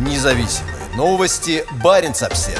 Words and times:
Независимые 0.00 0.76
новости. 0.96 1.62
Барин 1.84 2.12
обсерва 2.12 2.58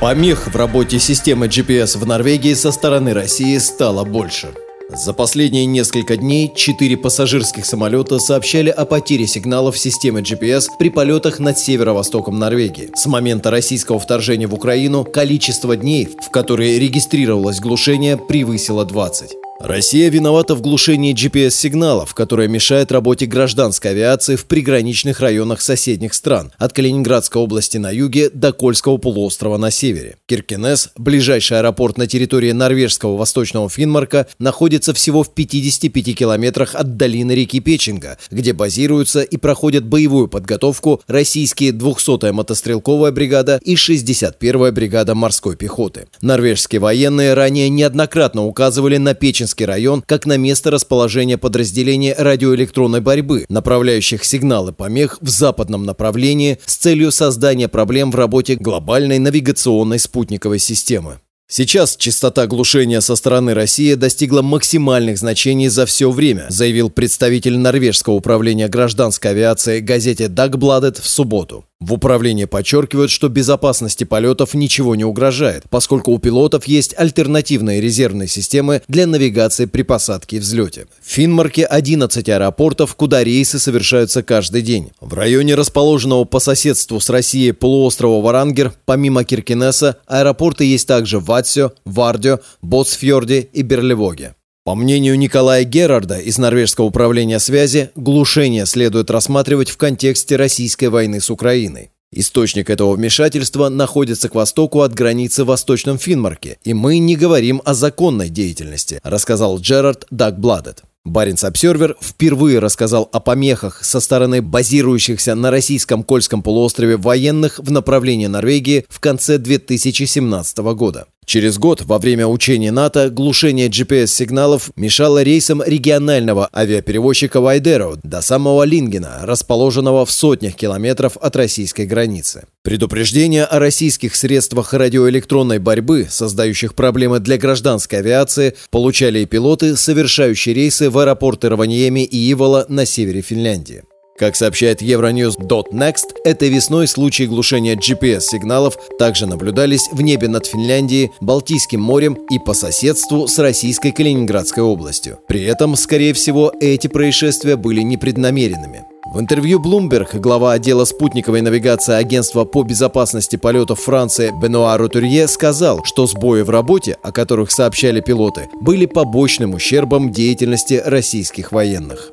Помех 0.00 0.46
в 0.46 0.56
работе 0.56 0.98
системы 0.98 1.48
GPS 1.48 1.98
в 1.98 2.06
Норвегии 2.06 2.54
со 2.54 2.72
стороны 2.72 3.12
России 3.12 3.58
стало 3.58 4.04
больше. 4.04 4.54
За 4.88 5.12
последние 5.12 5.66
несколько 5.66 6.16
дней 6.16 6.50
четыре 6.56 6.96
пассажирских 6.96 7.66
самолета 7.66 8.18
сообщали 8.18 8.70
о 8.70 8.86
потере 8.86 9.26
сигналов 9.26 9.76
системы 9.78 10.20
GPS 10.20 10.68
при 10.78 10.88
полетах 10.88 11.40
над 11.40 11.58
северо-востоком 11.58 12.38
Норвегии. 12.38 12.90
С 12.94 13.04
момента 13.04 13.50
российского 13.50 13.98
вторжения 13.98 14.46
в 14.46 14.54
Украину 14.54 15.04
количество 15.04 15.76
дней, 15.76 16.08
в 16.26 16.30
которые 16.30 16.78
регистрировалось 16.78 17.60
глушение, 17.60 18.16
превысило 18.16 18.86
20. 18.86 19.36
Россия 19.60 20.08
виновата 20.08 20.54
в 20.54 20.60
глушении 20.60 21.12
GPS-сигналов, 21.12 22.14
которое 22.14 22.46
мешает 22.46 22.92
работе 22.92 23.26
гражданской 23.26 23.90
авиации 23.90 24.36
в 24.36 24.46
приграничных 24.46 25.18
районах 25.18 25.60
соседних 25.62 26.14
стран, 26.14 26.52
от 26.58 26.72
Калининградской 26.72 27.42
области 27.42 27.76
на 27.76 27.90
юге 27.90 28.30
до 28.30 28.52
Кольского 28.52 28.98
полуострова 28.98 29.56
на 29.56 29.72
севере. 29.72 30.16
Киркенес, 30.26 30.90
ближайший 30.96 31.58
аэропорт 31.58 31.98
на 31.98 32.06
территории 32.06 32.52
норвежского 32.52 33.16
восточного 33.16 33.68
Финмарка, 33.68 34.28
находится 34.38 34.94
всего 34.94 35.24
в 35.24 35.34
55 35.34 36.16
километрах 36.16 36.76
от 36.76 36.96
долины 36.96 37.32
реки 37.32 37.58
Печенга, 37.58 38.16
где 38.30 38.52
базируются 38.52 39.22
и 39.22 39.38
проходят 39.38 39.84
боевую 39.84 40.28
подготовку 40.28 41.02
российские 41.08 41.72
200-я 41.72 42.32
мотострелковая 42.32 43.10
бригада 43.10 43.58
и 43.64 43.74
61-я 43.74 44.70
бригада 44.70 45.16
морской 45.16 45.56
пехоты. 45.56 46.06
Норвежские 46.22 46.80
военные 46.80 47.34
ранее 47.34 47.68
неоднократно 47.68 48.44
указывали 48.44 48.98
на 48.98 49.14
Печенг 49.14 49.47
Печенский 49.48 49.64
район 49.64 50.02
как 50.06 50.26
на 50.26 50.36
место 50.36 50.70
расположения 50.70 51.38
подразделений 51.38 52.12
радиоэлектронной 52.12 53.00
борьбы, 53.00 53.46
направляющих 53.48 54.22
сигналы 54.24 54.72
помех 54.72 55.18
в 55.22 55.28
западном 55.28 55.86
направлении 55.86 56.58
с 56.66 56.76
целью 56.76 57.10
создания 57.12 57.68
проблем 57.68 58.10
в 58.10 58.14
работе 58.14 58.56
глобальной 58.56 59.18
навигационной 59.18 59.98
спутниковой 59.98 60.58
системы. 60.58 61.20
Сейчас 61.50 61.96
частота 61.96 62.46
глушения 62.46 63.00
со 63.00 63.16
стороны 63.16 63.54
России 63.54 63.94
достигла 63.94 64.42
максимальных 64.42 65.16
значений 65.16 65.68
за 65.68 65.86
все 65.86 66.10
время, 66.10 66.44
заявил 66.50 66.90
представитель 66.90 67.56
норвежского 67.56 68.14
управления 68.14 68.68
гражданской 68.68 69.30
авиации 69.30 69.80
газете 69.80 70.26
Dagbladet 70.26 71.00
в 71.00 71.06
субботу. 71.06 71.64
В 71.80 71.92
управлении 71.92 72.44
подчеркивают, 72.44 73.08
что 73.08 73.28
безопасности 73.28 74.02
полетов 74.02 74.52
ничего 74.52 74.96
не 74.96 75.04
угрожает, 75.04 75.62
поскольку 75.70 76.10
у 76.10 76.18
пилотов 76.18 76.64
есть 76.66 76.92
альтернативные 76.98 77.80
резервные 77.80 78.26
системы 78.26 78.82
для 78.88 79.06
навигации 79.06 79.66
при 79.66 79.82
посадке 79.82 80.36
и 80.36 80.40
взлете. 80.40 80.86
В 81.00 81.08
Финмарке 81.08 81.64
11 81.64 82.28
аэропортов, 82.28 82.96
куда 82.96 83.22
рейсы 83.22 83.60
совершаются 83.60 84.24
каждый 84.24 84.62
день. 84.62 84.90
В 85.00 85.14
районе 85.14 85.54
расположенного 85.54 86.24
по 86.24 86.40
соседству 86.40 86.98
с 86.98 87.08
Россией 87.10 87.52
полуострова 87.52 88.20
Варангер, 88.22 88.72
помимо 88.84 89.22
Киркинесса, 89.22 89.98
аэропорты 90.06 90.64
есть 90.64 90.88
также 90.88 91.20
в 91.20 91.26
Ватсё, 91.26 91.72
Вардио, 91.84 92.40
Боцфьорде 92.60 93.48
и 93.52 93.62
Берлевоге. 93.62 94.34
По 94.68 94.74
мнению 94.74 95.18
Николая 95.18 95.64
Герарда 95.64 96.18
из 96.18 96.36
Норвежского 96.36 96.84
управления 96.84 97.38
связи, 97.38 97.90
глушение 97.94 98.66
следует 98.66 99.10
рассматривать 99.10 99.70
в 99.70 99.78
контексте 99.78 100.36
российской 100.36 100.90
войны 100.90 101.22
с 101.22 101.30
Украиной. 101.30 101.90
Источник 102.12 102.68
этого 102.68 102.92
вмешательства 102.92 103.70
находится 103.70 104.28
к 104.28 104.34
востоку 104.34 104.82
от 104.82 104.92
границы 104.92 105.44
в 105.44 105.46
Восточном 105.46 105.98
Финмарке, 105.98 106.58
и 106.64 106.74
мы 106.74 106.98
не 106.98 107.16
говорим 107.16 107.62
о 107.64 107.72
законной 107.72 108.28
деятельности, 108.28 109.00
рассказал 109.02 109.58
Джерард 109.58 110.04
Дагбладет. 110.10 110.82
Баренц 111.02 111.44
Обсервер 111.44 111.96
впервые 112.02 112.58
рассказал 112.58 113.08
о 113.10 113.20
помехах 113.20 113.82
со 113.82 114.00
стороны 114.00 114.42
базирующихся 114.42 115.34
на 115.34 115.50
российском 115.50 116.02
Кольском 116.02 116.42
полуострове 116.42 116.98
военных 116.98 117.58
в 117.58 117.70
направлении 117.70 118.26
Норвегии 118.26 118.84
в 118.90 119.00
конце 119.00 119.38
2017 119.38 120.58
года. 120.58 121.06
Через 121.28 121.58
год, 121.58 121.82
во 121.82 121.98
время 121.98 122.26
учения 122.26 122.72
НАТО, 122.72 123.10
глушение 123.10 123.68
GPS-сигналов 123.68 124.70
мешало 124.76 125.22
рейсам 125.22 125.62
регионального 125.62 126.48
авиаперевозчика 126.56 127.42
Вайдеро 127.42 127.96
до 128.02 128.22
самого 128.22 128.62
Лингена, 128.62 129.18
расположенного 129.24 130.06
в 130.06 130.10
сотнях 130.10 130.54
километров 130.54 131.18
от 131.18 131.36
российской 131.36 131.84
границы. 131.84 132.46
Предупреждения 132.62 133.44
о 133.44 133.58
российских 133.58 134.16
средствах 134.16 134.72
радиоэлектронной 134.72 135.58
борьбы, 135.58 136.06
создающих 136.08 136.74
проблемы 136.74 137.20
для 137.20 137.36
гражданской 137.36 137.98
авиации, 137.98 138.54
получали 138.70 139.18
и 139.18 139.26
пилоты, 139.26 139.76
совершающие 139.76 140.54
рейсы 140.54 140.88
в 140.88 140.96
аэропорты 140.96 141.50
Раваньеми 141.50 142.04
и 142.04 142.32
Ивола 142.32 142.64
на 142.70 142.86
севере 142.86 143.20
Финляндии. 143.20 143.82
Как 144.18 144.34
сообщает 144.34 144.82
Euronews.next, 144.82 146.16
этой 146.24 146.48
весной 146.48 146.88
случаи 146.88 147.22
глушения 147.22 147.76
GPS-сигналов 147.76 148.76
также 148.98 149.26
наблюдались 149.26 149.88
в 149.92 150.02
небе 150.02 150.26
над 150.26 150.44
Финляндией, 150.46 151.12
Балтийским 151.20 151.80
морем 151.80 152.14
и 152.28 152.40
по 152.40 152.52
соседству 152.52 153.28
с 153.28 153.38
российской 153.38 153.92
Калининградской 153.92 154.64
областью. 154.64 155.20
При 155.28 155.44
этом, 155.44 155.76
скорее 155.76 156.14
всего, 156.14 156.52
эти 156.60 156.88
происшествия 156.88 157.54
были 157.54 157.82
непреднамеренными. 157.82 158.84
В 159.14 159.20
интервью 159.20 159.58
Bloomberg 159.58 160.18
глава 160.18 160.52
отдела 160.52 160.84
спутниковой 160.84 161.40
навигации 161.40 161.94
Агентства 161.94 162.44
по 162.44 162.62
безопасности 162.64 163.36
полетов 163.36 163.80
Франции 163.80 164.32
Бенуа 164.42 164.76
Ротурье 164.76 165.28
сказал, 165.28 165.82
что 165.84 166.06
сбои 166.06 166.42
в 166.42 166.50
работе, 166.50 166.98
о 167.02 167.12
которых 167.12 167.52
сообщали 167.52 168.00
пилоты, 168.00 168.48
были 168.60 168.84
побочным 168.84 169.54
ущербом 169.54 170.10
деятельности 170.10 170.82
российских 170.84 171.52
военных. 171.52 172.12